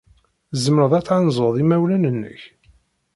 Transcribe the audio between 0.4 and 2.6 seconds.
Tzemreḍ ad tɣanzuḍ imawlan-nnek?